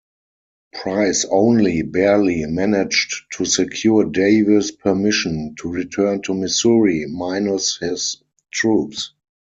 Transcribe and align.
Price 0.73 1.25
only 1.29 1.83
barely 1.83 2.43
managed 2.47 3.25
to 3.33 3.45
secure 3.45 4.03
Davis's 4.03 4.71
permission 4.71 5.53
to 5.59 5.69
return 5.69 6.23
to 6.23 6.33
Missouri-minus 6.33 7.77
his 7.77 8.23
troops. 8.49 9.11